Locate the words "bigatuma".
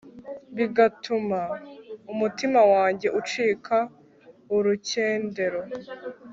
0.57-1.39